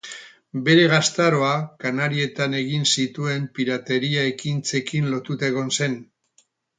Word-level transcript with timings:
Bere 0.67 0.85
gaztaroa 0.93 1.49
Kanarietan 1.83 2.55
egin 2.61 2.87
zituen 3.01 3.45
pirateria 3.59 4.23
ekintzekin 4.31 5.11
lotuta 5.15 5.51
egon 5.55 5.71
zen. 5.79 5.99